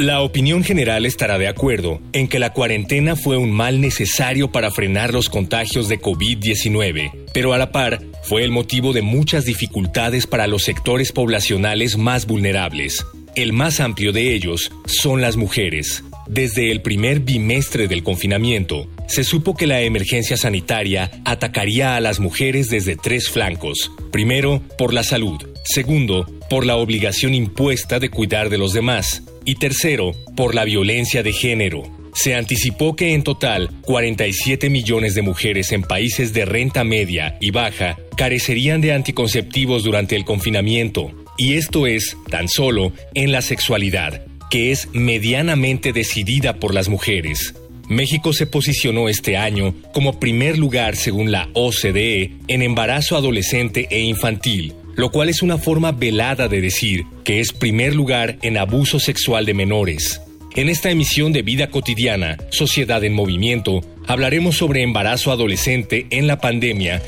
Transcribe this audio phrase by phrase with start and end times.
[0.00, 4.70] La opinión general estará de acuerdo en que la cuarentena fue un mal necesario para
[4.70, 10.26] frenar los contagios de COVID-19, pero a la par fue el motivo de muchas dificultades
[10.26, 13.04] para los sectores poblacionales más vulnerables.
[13.34, 16.02] El más amplio de ellos son las mujeres.
[16.26, 22.20] Desde el primer bimestre del confinamiento, se supo que la emergencia sanitaria atacaría a las
[22.20, 23.92] mujeres desde tres flancos.
[24.10, 25.42] Primero, por la salud.
[25.62, 31.22] Segundo, por la obligación impuesta de cuidar de los demás y tercero, por la violencia
[31.22, 31.82] de género.
[32.14, 37.50] Se anticipó que en total 47 millones de mujeres en países de renta media y
[37.50, 44.24] baja carecerían de anticonceptivos durante el confinamiento, y esto es tan solo en la sexualidad,
[44.50, 47.54] que es medianamente decidida por las mujeres.
[47.88, 54.00] México se posicionó este año como primer lugar según la OCDE en embarazo adolescente e
[54.00, 59.00] infantil, lo cual es una forma velada de decir que es primer lugar en abuso
[59.00, 60.20] sexual de menores.
[60.54, 66.38] En esta emisión de Vida Cotidiana, Sociedad en Movimiento, hablaremos sobre embarazo adolescente en la
[66.38, 67.00] pandemia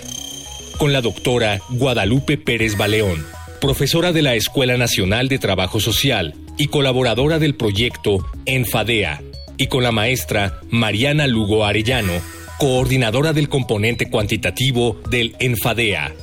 [0.79, 3.27] con la doctora Guadalupe Pérez Baleón,
[3.61, 9.21] profesora de la Escuela Nacional de Trabajo Social y colaboradora del proyecto Enfadea,
[9.59, 12.15] y con la maestra Mariana Lugo Arellano,
[12.59, 16.15] coordinadora del componente cuantitativo del Enfadea.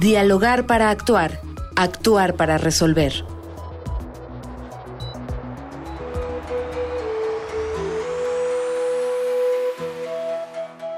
[0.00, 1.40] Dialogar para actuar,
[1.74, 3.12] actuar para resolver.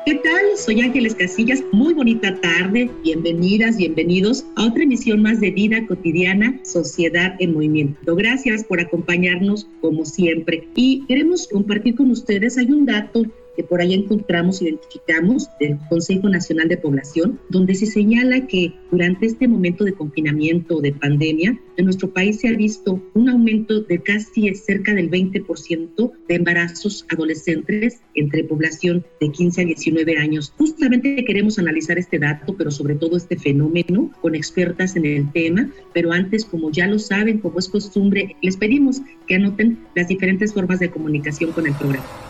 [0.04, 0.42] ¿Qué tal?
[0.56, 1.62] Soy Ángeles Casillas.
[1.72, 2.90] Muy bonita tarde.
[3.02, 8.14] Bienvenidas, bienvenidos a otra emisión más de Vida Cotidiana, Sociedad en Movimiento.
[8.14, 10.68] Gracias por acompañarnos como siempre.
[10.74, 13.24] Y queremos compartir con ustedes, hay un dato
[13.60, 19.26] que por ahí encontramos, identificamos del Consejo Nacional de Población, donde se señala que durante
[19.26, 23.98] este momento de confinamiento, de pandemia, en nuestro país se ha visto un aumento de
[23.98, 30.54] casi cerca del 20% de embarazos adolescentes entre población de 15 a 19 años.
[30.56, 35.68] Justamente queremos analizar este dato, pero sobre todo este fenómeno con expertas en el tema.
[35.92, 40.54] Pero antes, como ya lo saben, como es costumbre, les pedimos que anoten las diferentes
[40.54, 42.29] formas de comunicación con el programa.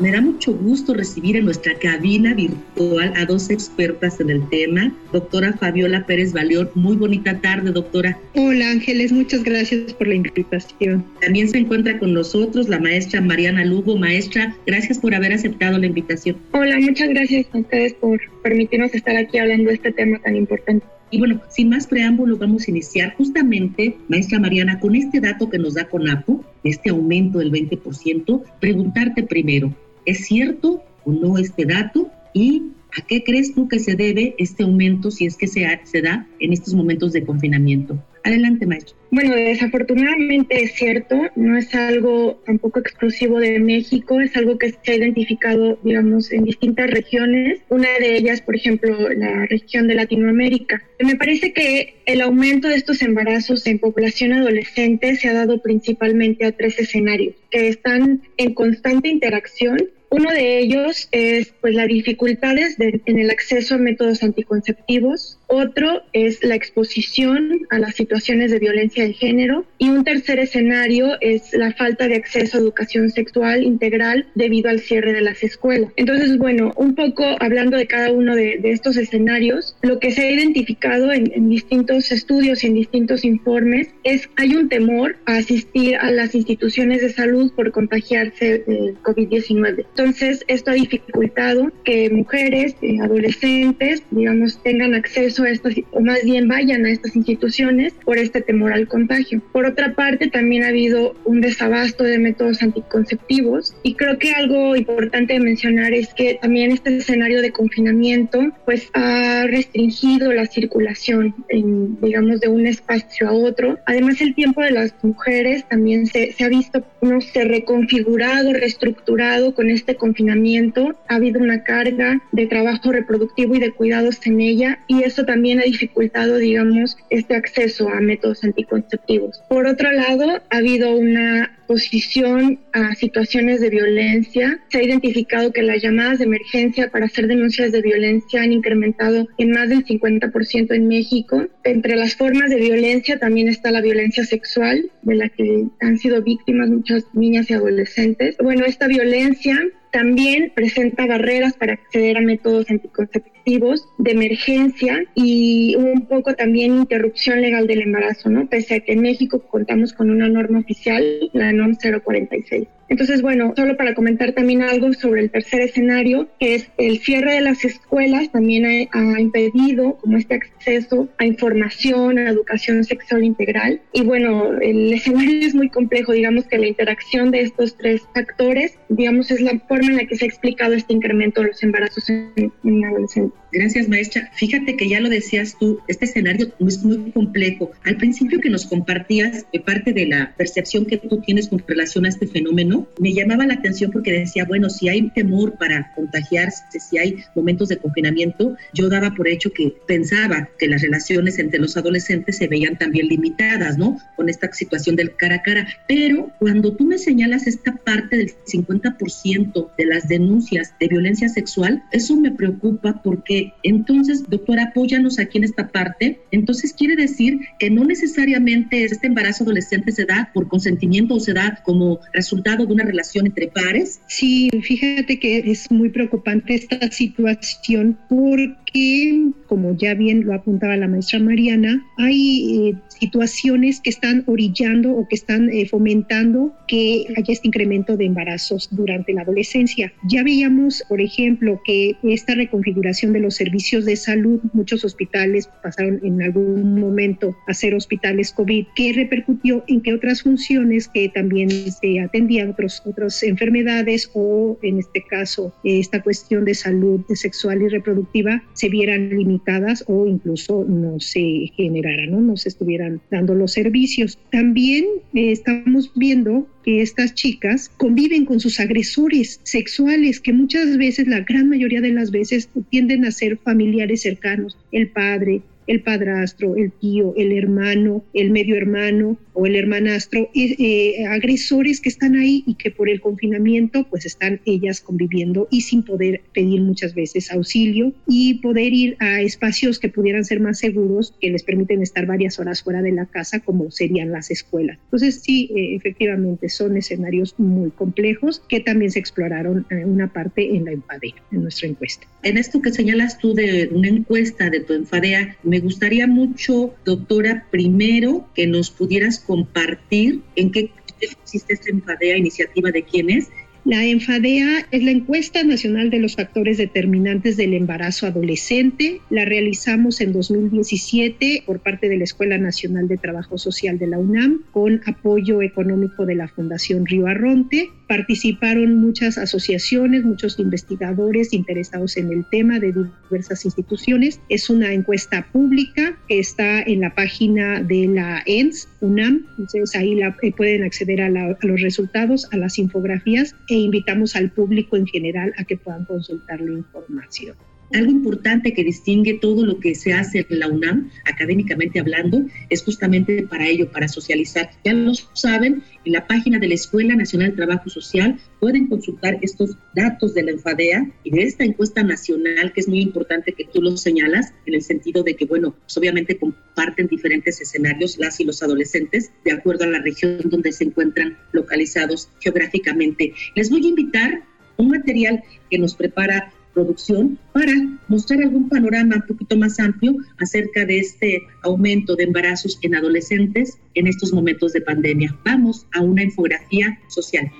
[0.00, 4.94] Me da mucho gusto recibir en nuestra cabina virtual a dos expertas en el tema.
[5.12, 8.16] Doctora Fabiola Pérez Valión, muy bonita tarde, doctora.
[8.36, 11.04] Hola Ángeles, muchas gracias por la invitación.
[11.20, 13.96] También se encuentra con nosotros la maestra Mariana Lugo.
[13.96, 16.36] Maestra, gracias por haber aceptado la invitación.
[16.52, 20.86] Hola, muchas gracias a ustedes por permitirnos estar aquí hablando de este tema tan importante.
[21.10, 25.58] Y bueno, sin más preámbulo, vamos a iniciar justamente, maestra Mariana, con este dato que
[25.58, 29.74] nos da CONAPO, este aumento del 20%, preguntarte primero,
[30.08, 32.10] ¿Es cierto o no este dato?
[32.32, 32.62] ¿Y
[32.98, 36.26] a qué crees tú que se debe este aumento si es que se, se da
[36.40, 38.02] en estos momentos de confinamiento?
[38.24, 38.96] Adelante, maestro.
[39.10, 44.92] Bueno, desafortunadamente es cierto, no es algo tampoco exclusivo de México, es algo que se
[44.92, 50.82] ha identificado, digamos, en distintas regiones, una de ellas, por ejemplo, la región de Latinoamérica.
[51.04, 56.46] Me parece que el aumento de estos embarazos en población adolescente se ha dado principalmente
[56.46, 59.78] a tres escenarios que están en constante interacción
[60.10, 66.44] uno de ellos es pues las dificultades en el acceso a métodos anticonceptivos, otro es
[66.44, 71.72] la exposición a las situaciones de violencia de género y un tercer escenario es la
[71.72, 75.90] falta de acceso a educación sexual integral debido al cierre de las escuelas.
[75.96, 80.30] Entonces, bueno, un poco hablando de cada uno de, estos escenarios, lo que se ha
[80.30, 86.10] identificado en, distintos estudios y en distintos informes es hay un temor a asistir a
[86.10, 89.86] las instituciones de salud por contagiarse de COVID-19.
[89.88, 96.00] Entonces, esto ha dificultado que mujeres, eh, adolescentes, digamos, tengan acceso acceso a estas, o
[96.00, 99.40] más bien vayan a estas instituciones por este temor al contagio.
[99.52, 104.76] Por otra parte, también ha habido un desabasto de métodos anticonceptivos y creo que algo
[104.76, 111.34] importante de mencionar es que también este escenario de confinamiento pues ha restringido la circulación,
[111.48, 113.78] en, digamos, de un espacio a otro.
[113.86, 119.54] Además, el tiempo de las mujeres también se, se ha visto, no sé, reconfigurado, reestructurado
[119.54, 120.96] con este confinamiento.
[121.08, 125.60] Ha habido una carga de trabajo reproductivo y de cuidados en ella y eso también
[125.60, 129.42] ha dificultado, digamos, este acceso a métodos anticonceptivos.
[129.46, 134.58] Por otro lado, ha habido una posición a situaciones de violencia.
[134.70, 139.28] Se ha identificado que las llamadas de emergencia para hacer denuncias de violencia han incrementado
[139.36, 141.46] en más del 50% en México.
[141.62, 146.22] Entre las formas de violencia también está la violencia sexual, de la que han sido
[146.22, 148.36] víctimas muchas niñas y adolescentes.
[148.38, 156.06] Bueno, esta violencia también presenta barreras para acceder a métodos anticonceptivos de emergencia y un
[156.06, 158.46] poco también interrupción legal del embarazo, ¿no?
[158.48, 162.77] Pese a que en México contamos con una norma oficial, la NOM 046.
[162.88, 167.34] Entonces, bueno, solo para comentar también algo sobre el tercer escenario, que es el cierre
[167.34, 173.80] de las escuelas, también ha, impedido como este acceso a información, a educación sexual integral.
[173.92, 178.78] Y bueno, el escenario es muy complejo, digamos que la interacción de estos tres factores,
[178.88, 182.08] digamos, es la forma en la que se ha explicado este incremento de los embarazos
[182.08, 183.38] en, en adolescentes.
[183.50, 184.30] Gracias, maestra.
[184.34, 187.70] Fíjate que ya lo decías tú, este escenario es muy complejo.
[187.84, 192.04] Al principio que nos compartías de parte de la percepción que tú tienes con relación
[192.04, 196.62] a este fenómeno, me llamaba la atención porque decía, bueno, si hay temor para contagiarse,
[196.78, 201.58] si hay momentos de confinamiento, yo daba por hecho que pensaba que las relaciones entre
[201.58, 203.98] los adolescentes se veían también limitadas, ¿no?
[204.16, 205.68] Con esta situación del cara a cara.
[205.86, 211.82] Pero cuando tú me señalas esta parte del 50% de las denuncias de violencia sexual,
[211.92, 216.20] eso me preocupa porque entonces, doctora, apóyanos aquí en esta parte.
[216.30, 221.32] Entonces, quiere decir que no necesariamente este embarazo adolescente se da por consentimiento o se
[221.32, 224.00] da como resultado de una relación entre pares.
[224.06, 230.88] Sí, fíjate que es muy preocupante esta situación porque, como ya bien lo apuntaba la
[230.88, 237.32] maestra Mariana, hay eh, situaciones que están orillando o que están eh, fomentando que haya
[237.32, 239.92] este incremento de embarazos durante la adolescencia.
[240.08, 246.00] Ya veíamos, por ejemplo, que esta reconfiguración de los servicios de salud, muchos hospitales pasaron
[246.02, 251.50] en algún momento a ser hospitales COVID, que repercutió en que otras funciones que también
[251.50, 257.68] se atendían, otros, otras enfermedades o en este caso esta cuestión de salud sexual y
[257.68, 259.37] reproductiva se vieran limitadas
[259.86, 264.18] o incluso no se generaran, no, no se estuvieran dando los servicios.
[264.30, 271.08] También eh, estamos viendo que estas chicas conviven con sus agresores sexuales, que muchas veces,
[271.08, 276.56] la gran mayoría de las veces, tienden a ser familiares cercanos, el padre, el padrastro,
[276.56, 282.42] el tío, el hermano, el medio hermano o el hermanastro, eh, agresores que están ahí
[282.46, 287.30] y que por el confinamiento pues están ellas conviviendo y sin poder pedir muchas veces
[287.30, 292.06] auxilio y poder ir a espacios que pudieran ser más seguros, que les permiten estar
[292.06, 294.78] varias horas fuera de la casa, como serían las escuelas.
[294.84, 300.64] Entonces sí, eh, efectivamente son escenarios muy complejos que también se exploraron una parte en
[300.64, 302.06] la enfadea, en nuestra encuesta.
[302.22, 307.46] En esto que señalas tú de una encuesta de tu enfadea, me gustaría mucho, doctora,
[307.50, 310.70] primero que nos pudieras compartir en qué
[311.14, 313.28] consiste esta enfadea, iniciativa de quién es
[313.64, 319.00] la ENFADEA es la encuesta nacional de los factores determinantes del embarazo adolescente.
[319.10, 323.98] La realizamos en 2017 por parte de la Escuela Nacional de Trabajo Social de la
[323.98, 327.68] UNAM con apoyo económico de la Fundación Río Arronte.
[327.88, 332.72] Participaron muchas asociaciones, muchos investigadores interesados en el tema de
[333.10, 334.20] diversas instituciones.
[334.28, 339.26] Es una encuesta pública que está en la página de la ENS, UNAM.
[339.38, 344.76] Entonces ahí eh, pueden acceder a los resultados, a las infografías e invitamos al público
[344.76, 347.36] en general a que puedan consultar la información.
[347.74, 352.62] Algo importante que distingue todo lo que se hace en la UNAM, académicamente hablando, es
[352.62, 354.50] justamente para ello, para socializar.
[354.64, 359.18] Ya lo saben, en la página de la Escuela Nacional de Trabajo Social pueden consultar
[359.20, 363.44] estos datos de la enfadea y de esta encuesta nacional, que es muy importante que
[363.44, 368.18] tú lo señalas, en el sentido de que, bueno, pues obviamente comparten diferentes escenarios las
[368.20, 373.12] y los adolescentes de acuerdo a la región donde se encuentran localizados geográficamente.
[373.34, 374.22] Les voy a invitar
[374.56, 377.52] un material que nos prepara producción para
[377.86, 383.58] mostrar algún panorama un poquito más amplio acerca de este aumento de embarazos en adolescentes
[383.74, 385.16] en estos momentos de pandemia.
[385.24, 387.30] Vamos a una infografía social.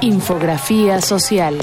[0.00, 1.58] Infografía social.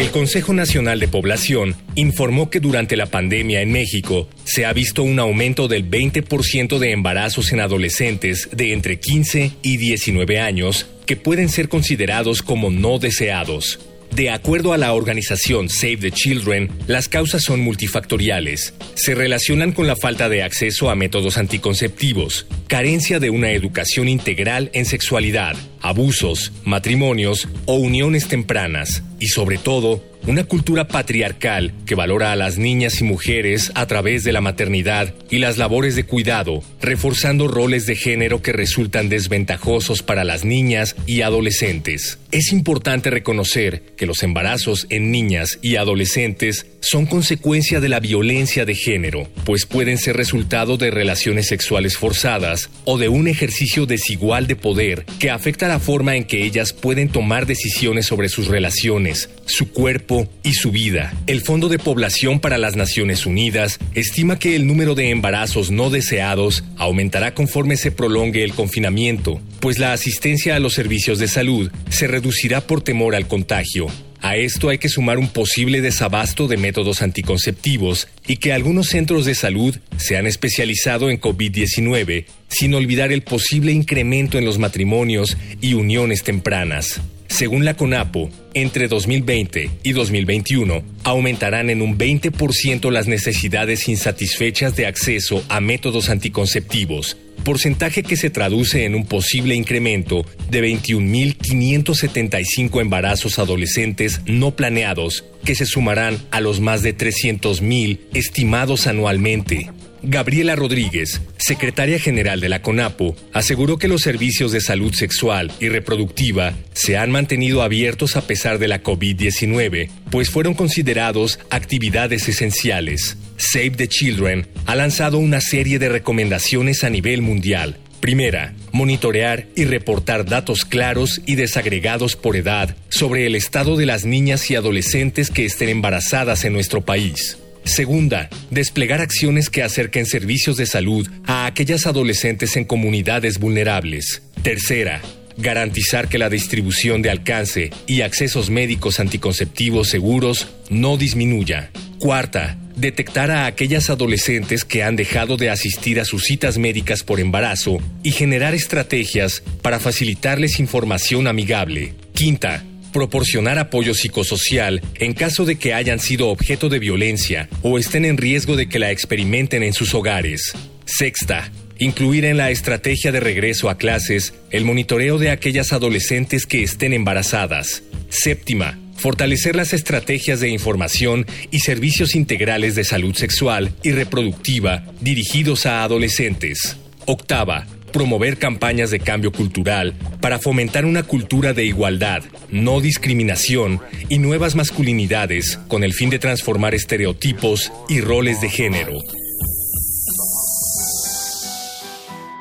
[0.00, 5.02] El Consejo Nacional de Población informó que durante la pandemia en México se ha visto
[5.02, 11.16] un aumento del 20% de embarazos en adolescentes de entre 15 y 19 años que
[11.16, 13.78] pueden ser considerados como no deseados.
[14.14, 18.74] De acuerdo a la organización Save the Children, las causas son multifactoriales.
[18.94, 24.70] Se relacionan con la falta de acceso a métodos anticonceptivos, carencia de una educación integral
[24.74, 32.32] en sexualidad, abusos, matrimonios o uniones tempranas, y sobre todo, una cultura patriarcal que valora
[32.32, 36.62] a las niñas y mujeres a través de la maternidad y las labores de cuidado,
[36.80, 42.18] reforzando roles de género que resultan desventajosos para las niñas y adolescentes.
[42.32, 48.64] Es importante reconocer que los embarazos en niñas y adolescentes son consecuencia de la violencia
[48.64, 54.46] de género, pues pueden ser resultado de relaciones sexuales forzadas o de un ejercicio desigual
[54.46, 59.28] de poder que afecta la forma en que ellas pueden tomar decisiones sobre sus relaciones,
[59.46, 61.12] su cuerpo y su vida.
[61.26, 65.90] El Fondo de Población para las Naciones Unidas estima que el número de embarazos no
[65.90, 71.72] deseados aumentará conforme se prolongue el confinamiento, pues la asistencia a los servicios de salud
[71.88, 73.86] se reducirá por temor al contagio.
[74.20, 79.24] A esto hay que sumar un posible desabasto de métodos anticonceptivos y que algunos centros
[79.24, 85.38] de salud se han especializado en COVID-19, sin olvidar el posible incremento en los matrimonios
[85.62, 87.00] y uniones tempranas.
[87.28, 94.86] Según la CONAPO, entre 2020 y 2021 aumentarán en un 20% las necesidades insatisfechas de
[94.86, 103.38] acceso a métodos anticonceptivos, porcentaje que se traduce en un posible incremento de 21.575 embarazos
[103.38, 109.70] adolescentes no planeados, que se sumarán a los más de 300.000 estimados anualmente.
[110.02, 115.68] Gabriela Rodríguez, secretaria general de la CONAPO, aseguró que los servicios de salud sexual y
[115.68, 123.18] reproductiva se han mantenido abiertos a pesar de la COVID-19, pues fueron considerados actividades esenciales.
[123.40, 127.78] Save the Children ha lanzado una serie de recomendaciones a nivel mundial.
[128.00, 134.04] Primera, monitorear y reportar datos claros y desagregados por edad sobre el estado de las
[134.04, 137.38] niñas y adolescentes que estén embarazadas en nuestro país.
[137.64, 144.22] Segunda, desplegar acciones que acerquen servicios de salud a aquellas adolescentes en comunidades vulnerables.
[144.42, 145.00] Tercera,
[145.40, 151.70] garantizar que la distribución de alcance y accesos médicos anticonceptivos seguros no disminuya.
[151.98, 157.20] Cuarta, detectar a aquellas adolescentes que han dejado de asistir a sus citas médicas por
[157.20, 161.94] embarazo y generar estrategias para facilitarles información amigable.
[162.14, 168.04] Quinta, proporcionar apoyo psicosocial en caso de que hayan sido objeto de violencia o estén
[168.04, 170.52] en riesgo de que la experimenten en sus hogares.
[170.86, 176.62] Sexta, incluir en la estrategia de regreso a clases el monitoreo de aquellas adolescentes que
[176.62, 177.82] estén embarazadas.
[178.10, 185.66] Séptima, fortalecer las estrategias de información y servicios integrales de salud sexual y reproductiva dirigidos
[185.66, 186.76] a adolescentes.
[187.06, 194.18] Octava, promover campañas de cambio cultural para fomentar una cultura de igualdad, no discriminación y
[194.18, 198.98] nuevas masculinidades con el fin de transformar estereotipos y roles de género.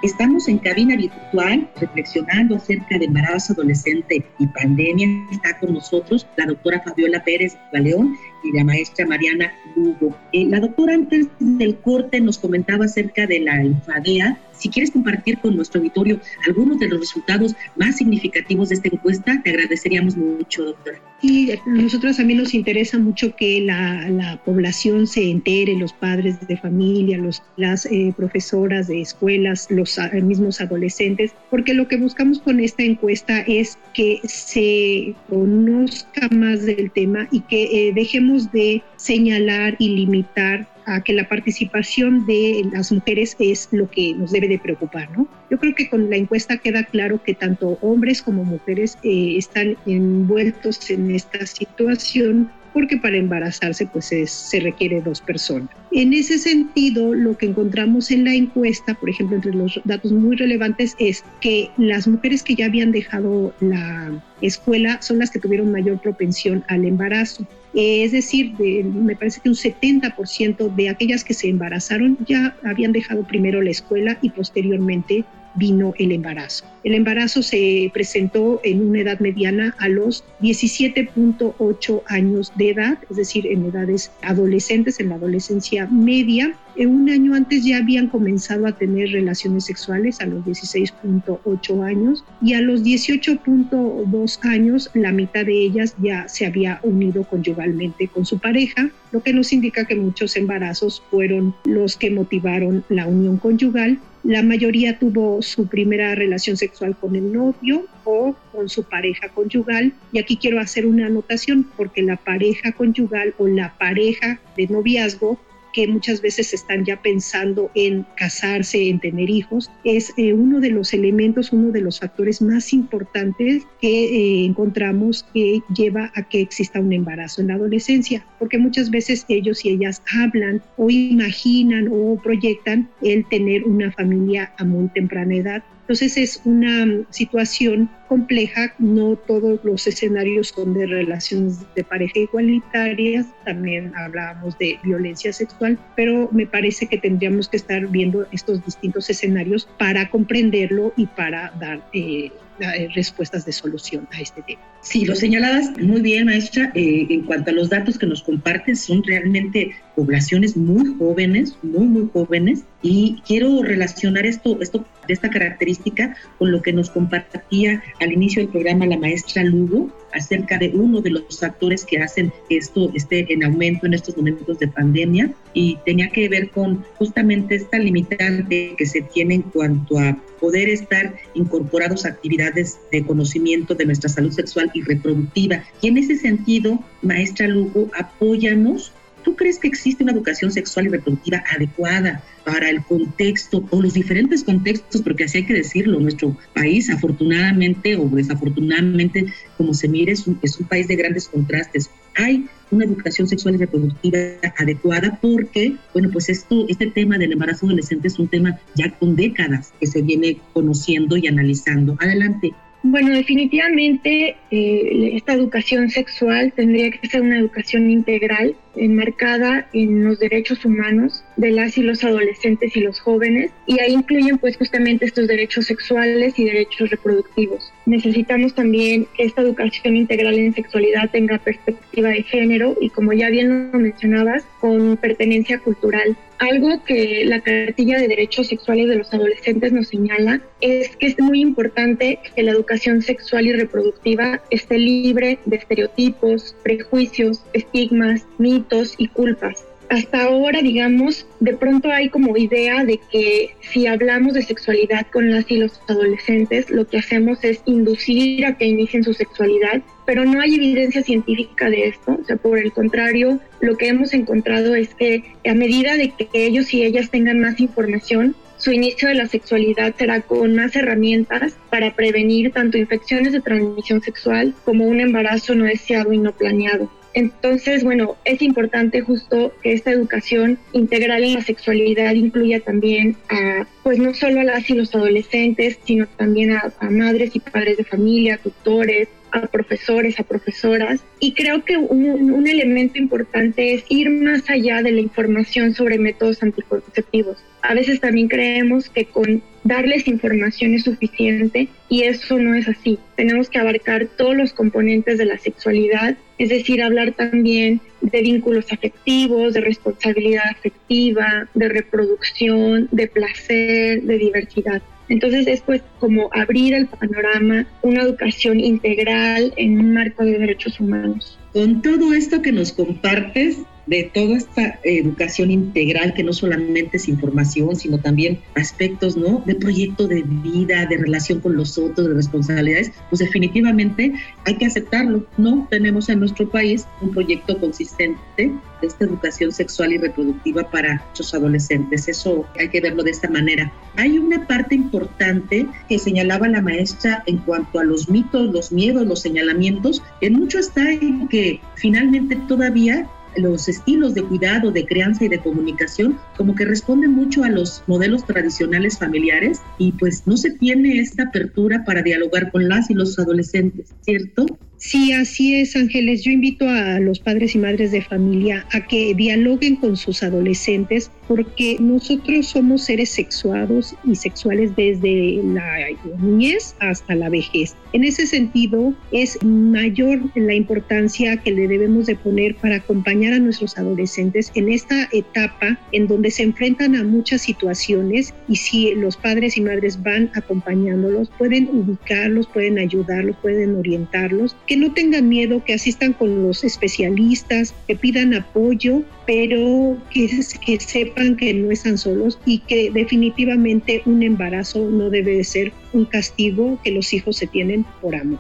[0.01, 5.07] Estamos en cabina virtual reflexionando acerca de embarazo adolescente y pandemia.
[5.29, 8.15] Está con nosotros la doctora Fabiola Pérez Galeón
[8.45, 10.15] y la maestra Mariana Lugo.
[10.31, 15.39] Eh, la doctora antes del corte nos comentaba acerca de la alfadea si quieres compartir
[15.39, 20.65] con nuestro auditorio algunos de los resultados más significativos de esta encuesta, te agradeceríamos mucho,
[20.65, 20.99] doctora.
[21.21, 27.17] A nosotros también nos interesa mucho que la, población se entere, los padres de familia,
[27.17, 32.83] los, las eh, profesoras de escuelas, los mismos adolescentes, porque lo que buscamos con esta
[32.83, 39.89] encuesta es que se conozca más del tema y que eh, dejemos de señalar y
[39.89, 45.10] limitar a que la participación de las mujeres es lo que nos debe de preocupar,
[45.12, 45.27] ¿no?
[45.50, 49.77] Yo creo que con la encuesta queda claro que tanto hombres como mujeres eh, están
[49.86, 55.69] envueltos en esta situación porque para embarazarse pues se requiere dos personas.
[55.91, 60.36] En ese sentido, lo que encontramos en la encuesta, por ejemplo, entre los datos muy
[60.36, 65.72] relevantes, es que las mujeres que ya habían dejado la escuela son las que tuvieron
[65.72, 67.48] mayor propensión al embarazo.
[67.73, 73.23] Es decir, me parece que un 70% de aquellas que se embarazaron ya habían dejado
[73.23, 75.23] primero la escuela y posteriormente
[75.55, 76.65] vino el embarazo.
[76.83, 83.17] El embarazo se presentó en una edad mediana a los 17.8 años de edad, es
[83.17, 86.55] decir, en edades adolescentes, en la adolescencia media.
[86.77, 92.53] Un año antes ya habían comenzado a tener relaciones sexuales a los 16.8 años y
[92.53, 98.39] a los 18.2 años la mitad de ellas ya se había unido conyugalmente con su
[98.39, 103.99] pareja, lo que nos indica que muchos embarazos fueron los que motivaron la unión conyugal
[104.23, 109.93] la mayoría tuvo su primera relación sexual con el novio o con su pareja conyugal.
[110.11, 115.39] Y aquí quiero hacer una anotación porque la pareja conyugal o la pareja de noviazgo
[115.79, 120.71] que muchas veces están ya pensando en casarse, en tener hijos, es eh, uno de
[120.71, 126.41] los elementos, uno de los factores más importantes que eh, encontramos que lleva a que
[126.41, 131.88] exista un embarazo en la adolescencia, porque muchas veces ellos y ellas hablan o imaginan
[131.89, 138.75] o proyectan el tener una familia a muy temprana edad entonces es una situación compleja,
[138.77, 145.79] no todos los escenarios son de relaciones de pareja igualitarias, también hablábamos de violencia sexual,
[145.96, 151.51] pero me parece que tendríamos que estar viendo estos distintos escenarios para comprenderlo y para
[151.60, 154.62] dar eh, eh, respuestas de solución a este tema.
[154.81, 156.72] Sí, lo señaladas muy bien, maestra.
[156.75, 161.86] Eh, en cuanto a los datos que nos comparten, son realmente poblaciones muy jóvenes, muy,
[161.86, 162.63] muy jóvenes.
[162.81, 168.51] Y quiero relacionar esto, esto esta característica con lo que nos compartía al inicio del
[168.51, 173.31] programa la maestra Lugo acerca de uno de los factores que hacen que esto esté
[173.31, 178.75] en aumento en estos momentos de pandemia y tenía que ver con justamente esta limitante
[178.77, 184.09] que se tiene en cuanto a poder estar incorporados a actividades de conocimiento de nuestra
[184.09, 185.63] salud sexual y reproductiva.
[185.81, 190.89] Y en ese sentido, maestra Lugo, apóyanos ¿Tú crees que existe una educación sexual y
[190.89, 195.01] reproductiva adecuada para el contexto o los diferentes contextos?
[195.01, 200.39] Porque así hay que decirlo, nuestro país afortunadamente o desafortunadamente, como se mire, es un,
[200.41, 201.89] es un país de grandes contrastes.
[202.15, 204.19] Hay una educación sexual y reproductiva
[204.57, 209.15] adecuada porque, bueno, pues esto, este tema del embarazo adolescente es un tema ya con
[209.15, 211.97] décadas que se viene conociendo y analizando.
[211.99, 212.53] Adelante.
[212.81, 220.19] Bueno, definitivamente eh, esta educación sexual tendría que ser una educación integral enmarcada en los
[220.19, 225.05] derechos humanos de las y los adolescentes y los jóvenes y ahí incluyen pues justamente
[225.05, 227.71] estos derechos sexuales y derechos reproductivos.
[227.86, 233.29] Necesitamos también que esta educación integral en sexualidad tenga perspectiva de género y como ya
[233.29, 236.17] bien lo mencionabas, con pertenencia cultural.
[236.39, 241.19] Algo que la cartilla de derechos sexuales de los adolescentes nos señala es que es
[241.19, 248.59] muy importante que la educación sexual y reproductiva esté libre de estereotipos, prejuicios, estigmas, mitos,
[248.98, 249.65] y culpas.
[249.89, 255.32] Hasta ahora, digamos, de pronto hay como idea de que si hablamos de sexualidad con
[255.32, 260.26] las y los adolescentes, lo que hacemos es inducir a que inicien su sexualidad, pero
[260.26, 262.19] no hay evidencia científica de esto.
[262.22, 266.28] O sea, por el contrario, lo que hemos encontrado es que a medida de que
[266.34, 271.56] ellos y ellas tengan más información, su inicio de la sexualidad será con más herramientas
[271.72, 276.91] para prevenir tanto infecciones de transmisión sexual como un embarazo no deseado y no planeado.
[277.13, 283.65] Entonces, bueno, es importante justo que esta educación integral en la sexualidad incluya también a,
[283.84, 287.84] pues no solo a las y los adolescentes, sino también a, madres y padres de
[287.84, 291.03] familia, tutores, a profesores, a profesoras.
[291.19, 295.97] Y creo que un, un, elemento importante es ir más allá de la información sobre
[295.97, 297.37] métodos anticonceptivos.
[297.61, 302.97] A veces también creemos que con darles información es suficiente y eso no es así.
[303.15, 308.71] Tenemos que abarcar todos los componentes de la sexualidad, es decir, hablar también de vínculos
[308.71, 314.81] afectivos, de responsabilidad afectiva, de reproducción, de placer, de diversidad.
[315.10, 320.80] Entonces es pues como abrir el panorama, una educación integral en un marco de derechos
[320.80, 321.38] humanos.
[321.54, 323.58] Con todo esto que nos compartes,
[323.89, 329.41] de toda esta educación integral que no solamente es información, sino también aspectos, ¿no?
[329.47, 334.13] De proyecto de vida, de relación con los otros, de responsabilidades, pues definitivamente
[334.45, 335.25] hay que aceptarlo.
[335.38, 338.54] No tenemos en nuestro país un proyecto consistente de
[338.88, 342.08] esta educación sexual y reproductiva para nuestros adolescentes.
[342.08, 343.73] Eso hay que verlo de esta manera.
[343.95, 349.08] Hay una parte importante que señalaba la maestra en cuanto a los mitos, los miedos,
[349.08, 355.25] los señalamientos, que mucho está en que finalmente todavía los estilos de cuidado, de crianza
[355.25, 360.38] y de comunicación como que responden mucho a los modelos tradicionales familiares y pues no
[360.38, 364.45] se tiene esta apertura para dialogar con las y los adolescentes, ¿cierto?
[364.79, 366.23] Sí, así es, Ángeles.
[366.23, 371.11] Yo invito a los padres y madres de familia a que dialoguen con sus adolescentes
[371.27, 375.85] porque nosotros somos seres sexuados y sexuales desde la
[376.21, 377.75] niñez hasta la vejez.
[377.91, 383.39] En ese sentido, es mayor la importancia que le debemos de poner para acompañar a
[383.39, 389.17] nuestros adolescentes en esta etapa en donde se enfrentan a muchas situaciones y si los
[389.17, 395.63] padres y madres van acompañándolos, pueden ubicarlos, pueden ayudarlos, pueden orientarlos que no tengan miedo,
[395.65, 400.29] que asistan con los especialistas, que pidan apoyo, pero que,
[400.63, 405.73] que sepan que no están solos y que definitivamente un embarazo no debe de ser
[405.91, 408.38] un castigo que los hijos se tienen por amor.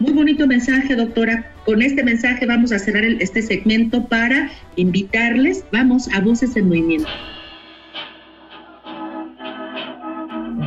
[0.00, 1.50] Muy bonito mensaje, doctora.
[1.64, 5.64] Con este mensaje vamos a cerrar este segmento para invitarles.
[5.72, 7.08] Vamos a Voces en Movimiento.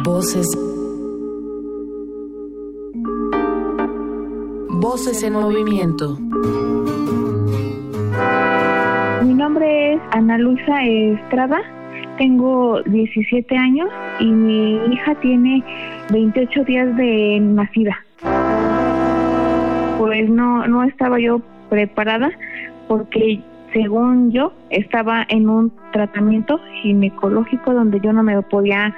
[0.04, 0.48] Voces
[4.84, 6.18] Voces en movimiento.
[9.24, 11.62] Mi nombre es Ana Luisa Estrada,
[12.18, 13.88] tengo 17 años
[14.20, 15.64] y mi hija tiene
[16.12, 17.98] 28 días de nacida.
[20.00, 22.30] Pues no, no estaba yo preparada
[22.90, 23.40] porque
[23.72, 28.94] según yo estaba en un tratamiento ginecológico donde yo no me podía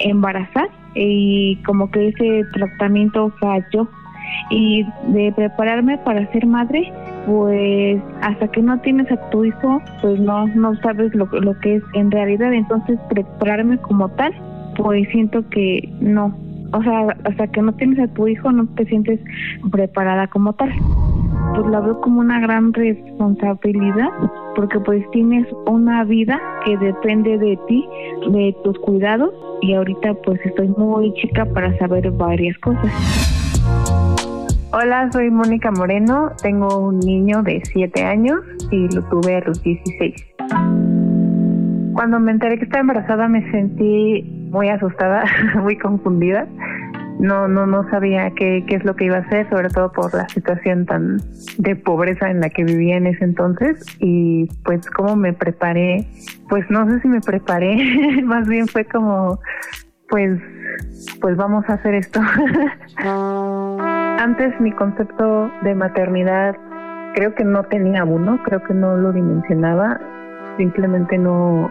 [0.00, 3.86] embarazar y como que ese tratamiento falló
[4.50, 6.92] y de prepararme para ser madre,
[7.26, 11.76] pues hasta que no tienes a tu hijo, pues no, no sabes lo, lo que
[11.76, 12.52] es en realidad.
[12.52, 14.32] Entonces, prepararme como tal,
[14.76, 16.36] pues siento que no.
[16.72, 19.20] O sea, hasta que no tienes a tu hijo, no te sientes
[19.70, 20.72] preparada como tal.
[21.54, 24.10] Pues la veo como una gran responsabilidad,
[24.56, 27.88] porque pues tienes una vida que depende de ti,
[28.30, 33.35] de tus cuidados, y ahorita pues estoy muy chica para saber varias cosas.
[34.78, 39.62] Hola, soy Mónica Moreno, tengo un niño de 7 años y lo tuve a los
[39.62, 40.14] 16.
[41.94, 45.24] Cuando me enteré que estaba embarazada me sentí muy asustada,
[45.62, 46.46] muy confundida.
[47.18, 50.12] No, no, no sabía qué, qué es lo que iba a hacer, sobre todo por
[50.12, 51.22] la situación tan
[51.56, 53.82] de pobreza en la que vivía en ese entonces.
[53.98, 56.06] Y pues cómo me preparé,
[56.50, 59.40] pues no sé si me preparé, más bien fue como,
[60.10, 60.38] pues,
[61.22, 62.20] pues vamos a hacer esto.
[64.26, 66.56] Antes mi concepto de maternidad
[67.14, 70.00] creo que no tenía uno, creo que no lo dimensionaba,
[70.56, 71.70] simplemente no,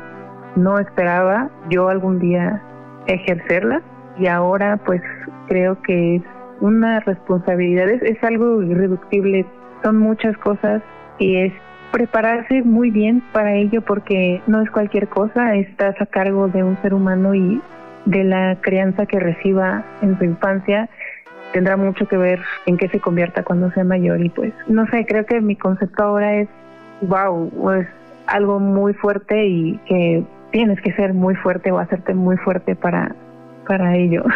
[0.56, 2.62] no esperaba yo algún día
[3.08, 3.82] ejercerla.
[4.18, 5.02] Y ahora pues
[5.50, 6.22] creo que es
[6.62, 9.46] una responsabilidad, es, es algo irreductible,
[9.84, 10.82] son muchas cosas
[11.20, 11.54] y es
[11.92, 16.82] prepararse muy bien para ello porque no es cualquier cosa, estás a cargo de un
[16.82, 17.62] ser humano y
[18.06, 20.90] de la crianza que reciba en su infancia
[21.56, 25.06] tendrá mucho que ver en qué se convierta cuando sea mayor y pues no sé,
[25.06, 26.50] creo que mi concepto ahora es
[27.00, 27.88] wow, es
[28.28, 33.16] algo muy fuerte y que tienes que ser muy fuerte o hacerte muy fuerte para
[33.66, 34.26] para ello.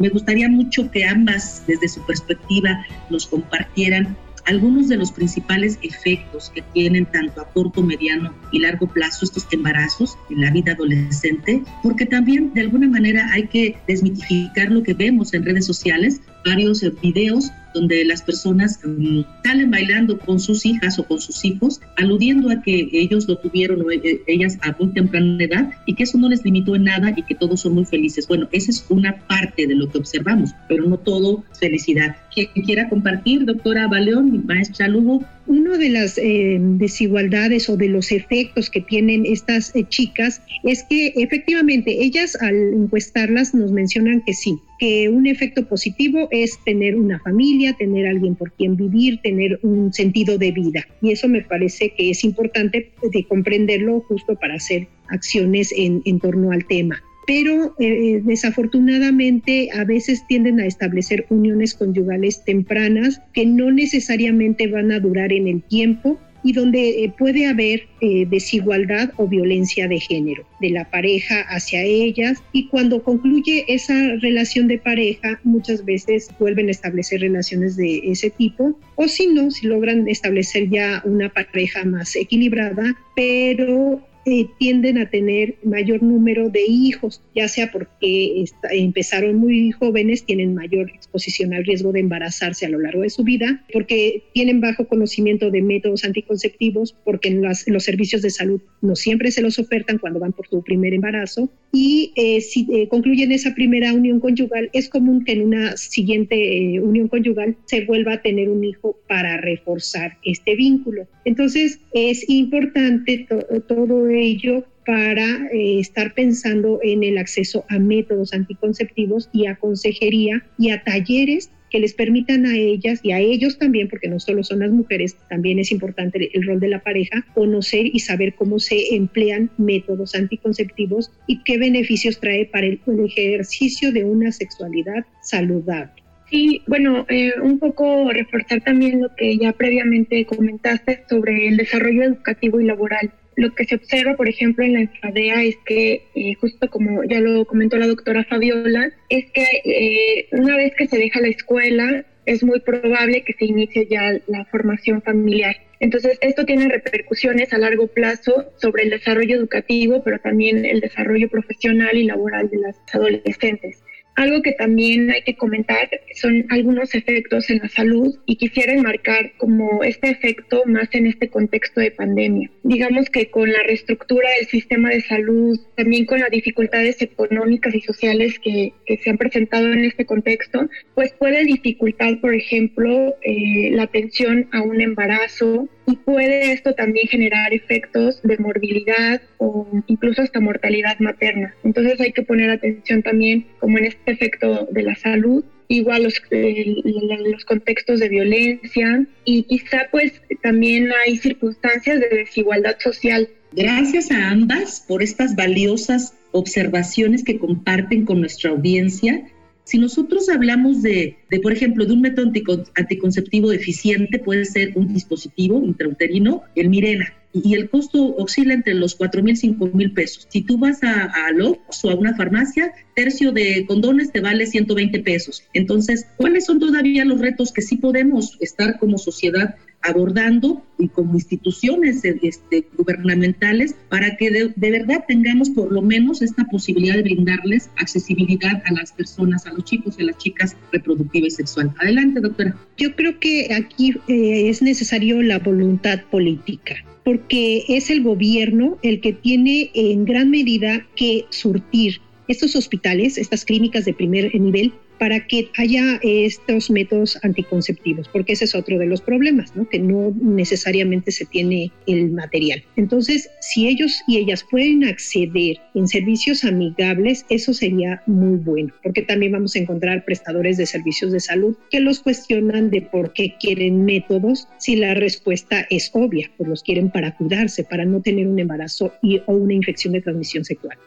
[0.00, 2.70] Me gustaría mucho que ambas, desde su perspectiva,
[3.08, 4.16] nos compartieran
[4.48, 9.46] algunos de los principales efectos que tienen tanto a corto, mediano y largo plazo estos
[9.52, 14.94] embarazos en la vida adolescente, porque también de alguna manera hay que desmitificar lo que
[14.94, 20.98] vemos en redes sociales, varios videos donde las personas mm, salen bailando con sus hijas
[20.98, 24.92] o con sus hijos, aludiendo a que ellos lo tuvieron o eh, ellas a muy
[24.92, 27.84] temprana edad y que eso no les limitó en nada y que todos son muy
[27.84, 28.26] felices.
[28.26, 32.16] Bueno, esa es una parte de lo que observamos, pero no todo felicidad.
[32.34, 38.12] Quien quiera compartir, doctora Baleón, maestra Lugo, una de las eh, desigualdades o de los
[38.12, 44.34] efectos que tienen estas eh, chicas es que efectivamente ellas al encuestarlas nos mencionan que
[44.34, 49.58] sí, que un efecto positivo es tener una familia, tener alguien por quien vivir, tener
[49.62, 50.86] un sentido de vida.
[51.00, 56.20] Y eso me parece que es importante de comprenderlo justo para hacer acciones en, en
[56.20, 63.44] torno al tema pero eh, desafortunadamente a veces tienden a establecer uniones conyugales tempranas que
[63.44, 69.10] no necesariamente van a durar en el tiempo y donde eh, puede haber eh, desigualdad
[69.18, 74.78] o violencia de género de la pareja hacia ellas y cuando concluye esa relación de
[74.78, 80.08] pareja muchas veces vuelven a establecer relaciones de ese tipo o si no, si logran
[80.08, 87.22] establecer ya una pareja más equilibrada, pero eh, tienden a tener mayor número de hijos,
[87.34, 92.78] ya sea porque empezaron muy jóvenes, tienen mayor exposición al riesgo de embarazarse a lo
[92.78, 98.22] largo de su vida, porque tienen bajo conocimiento de métodos anticonceptivos, porque en, los servicios
[98.22, 102.40] de salud no siempre se los ofertan cuando van por su primer embarazo, y eh,
[102.40, 107.56] si eh, concluyen esa primera unión conyugal, es común que en una siguiente unión conyugal
[107.66, 111.06] se vuelva a tener un hijo para reforzar este vínculo.
[111.24, 113.26] Entonces, es importante
[113.66, 120.44] todo ello para eh, estar pensando en el acceso a métodos anticonceptivos y a consejería
[120.58, 124.42] y a talleres que les permitan a ellas y a ellos también, porque no solo
[124.42, 128.58] son las mujeres, también es importante el rol de la pareja, conocer y saber cómo
[128.58, 136.02] se emplean métodos anticonceptivos y qué beneficios trae para el, ejercicio de una sexualidad saludable.
[136.30, 142.02] Sí, bueno, eh, un poco reforzar también lo que ya previamente comentaste sobre el desarrollo
[142.02, 143.12] educativo y laboral.
[143.38, 147.20] Lo que se observa, por ejemplo, en la enfadea es que, eh, justo como ya
[147.20, 152.04] lo comentó la doctora Fabiola, es que eh, una vez que se deja la escuela,
[152.26, 155.54] es muy probable que se inicie ya la formación familiar.
[155.78, 161.28] Entonces, esto tiene repercusiones a largo plazo sobre el desarrollo educativo, pero también el desarrollo
[161.28, 163.84] profesional y laboral de las adolescentes.
[164.18, 169.30] Algo que también hay que comentar son algunos efectos en la salud y quisiera enmarcar
[169.36, 172.50] como este efecto más en este contexto de pandemia.
[172.64, 177.80] Digamos que con la reestructura del sistema de salud, también con las dificultades económicas y
[177.80, 183.84] sociales que, se han presentado en este contexto, pues puede dificultar, por ejemplo, eh, la
[183.84, 190.38] atención a un embarazo, y puede esto también generar efectos de morbilidad o incluso hasta
[190.38, 191.54] mortalidad materna.
[191.64, 196.20] Entonces hay que poner atención también como en este efecto de la salud igual los,
[196.30, 203.28] los contextos de violencia y quizá pues también hay circunstancias de desigualdad social.
[203.52, 209.22] Gracias a ambas por estas valiosas observaciones que comparten con nuestra audiencia
[209.68, 212.32] si nosotros hablamos de, por ejemplo, de un método
[212.74, 218.94] anticonceptivo eficiente, puede ser un dispositivo intrauterino, el Mirena, y el costo oscila entre los
[218.94, 220.26] 4 mil, 5 mil pesos.
[220.30, 224.46] Si tú vas a, a Lux o a una farmacia, tercio de condones te vale
[224.46, 225.42] 120 pesos.
[225.52, 231.14] Entonces, ¿cuáles son todavía los retos que sí podemos estar como sociedad abordando y como
[231.14, 237.70] instituciones este, gubernamentales para que de, verdad tengamos por lo menos esta posibilidad de brindarles
[237.76, 241.72] accesibilidad a las personas, a los chicos y a las chicas reproductiva y sexual.
[241.80, 242.56] Adelante, doctora.
[242.76, 249.00] Yo creo que aquí eh, es necesario la voluntad política porque es el gobierno el
[249.00, 255.26] que tiene en gran medida que surtir estos hospitales, estas clínicas de primer nivel, para
[255.26, 259.68] que haya estos métodos anticonceptivos, porque ese es otro de los problemas, ¿no?
[259.68, 262.64] que no necesariamente se tiene el material.
[262.76, 269.02] Entonces, si ellos y ellas pueden acceder en servicios amigables, eso sería muy bueno, porque
[269.02, 273.34] también vamos a encontrar prestadores de servicios de salud que los cuestionan de por qué
[273.40, 278.26] quieren métodos si la respuesta es obvia, pues los quieren para cuidarse, para no tener
[278.26, 280.78] un embarazo y, o una infección de transmisión sexual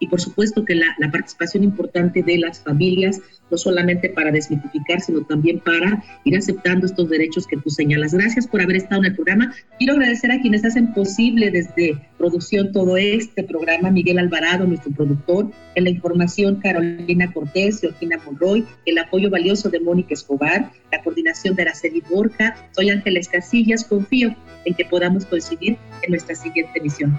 [0.00, 5.24] y por supuesto que la, participación importante de las familias, no solamente para desmitificar, sino
[5.26, 8.14] también para ir aceptando estos derechos que tú señalas.
[8.14, 9.54] Gracias por haber estado en el programa.
[9.78, 15.50] Quiero agradecer a quienes hacen posible desde producción todo este programa, Miguel Alvarado, nuestro productor,
[15.74, 21.54] en la información Carolina Cortés, Georgina Monroy, el apoyo valioso de Mónica Escobar, la coordinación
[21.56, 22.56] de Araceli Borja.
[22.70, 24.34] Soy Ángeles Casillas, confío
[24.64, 27.18] en que podamos coincidir en nuestra siguiente emisión.